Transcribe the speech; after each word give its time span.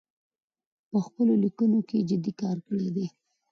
په 0.89 0.97
خپلو 1.05 1.33
لیکنو 1.43 1.79
کې 1.89 2.05
جدي 2.09 2.33
کار 2.41 2.57
کړی 2.67 2.89
دی 2.95 3.05